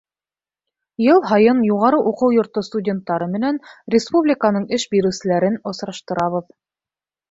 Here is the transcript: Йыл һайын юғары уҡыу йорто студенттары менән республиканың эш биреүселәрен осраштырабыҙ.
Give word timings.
Йыл 1.07 1.21
һайын 1.31 1.61
юғары 1.67 1.99
уҡыу 2.13 2.33
йорто 2.37 2.65
студенттары 2.69 3.29
менән 3.37 3.63
республиканың 3.99 4.69
эш 4.81 4.91
биреүселәрен 4.97 5.65
осраштырабыҙ. 5.75 6.55